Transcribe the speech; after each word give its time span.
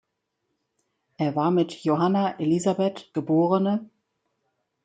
Er 1.17 1.35
war 1.35 1.51
mit 1.51 1.83
Johanna 1.83 2.39
Elisabeth 2.39 3.11
geb. 3.13 3.29